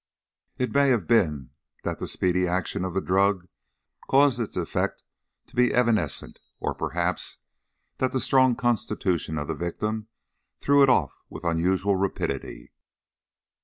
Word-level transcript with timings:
It 0.57 0.71
may 0.73 0.89
have 0.89 1.05
been 1.05 1.51
that 1.83 1.99
the 1.99 2.07
speedy 2.07 2.47
action 2.47 2.83
of 2.83 2.95
the 2.95 3.01
drug 3.01 3.47
caused 4.09 4.39
its 4.39 4.57
effect 4.57 5.03
to 5.45 5.55
be 5.55 5.71
evanescent, 5.75 6.39
or, 6.59 6.73
perhaps, 6.73 7.37
that 7.99 8.11
the 8.11 8.19
strong 8.19 8.55
constitution 8.55 9.37
of 9.37 9.47
the 9.47 9.53
victim 9.53 10.07
threw 10.59 10.81
it 10.81 10.89
off 10.89 11.13
with 11.29 11.43
unusual 11.43 11.97
rapidity. 11.97 12.71